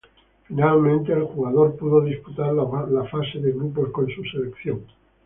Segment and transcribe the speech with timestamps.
[0.47, 4.81] Finalmente el jugador pudo disputar la fase de grupos con su selección.